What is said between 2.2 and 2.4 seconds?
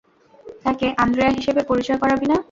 না।